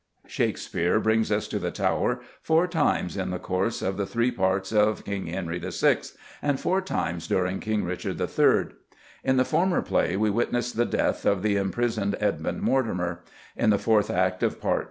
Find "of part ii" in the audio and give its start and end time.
14.41-14.79